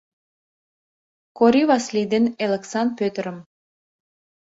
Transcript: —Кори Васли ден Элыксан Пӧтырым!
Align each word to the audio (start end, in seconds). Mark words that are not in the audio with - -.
—Кори 1.37 1.61
Васли 1.69 2.03
ден 2.11 2.25
Элыксан 2.43 2.87
Пӧтырым! 2.97 3.37